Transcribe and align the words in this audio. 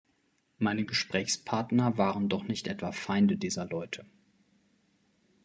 Meine 0.57 0.83
Gesprächspartner 0.83 1.95
waren 1.95 2.27
doch 2.27 2.45
nicht 2.47 2.65
etwa 2.67 2.91
Feinde 2.91 3.37
dieser 3.37 3.65
Leute. 3.67 4.03